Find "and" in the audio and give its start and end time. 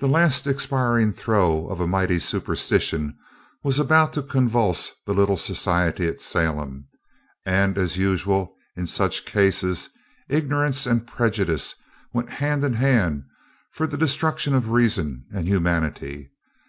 7.46-7.78, 10.86-11.06, 15.32-15.46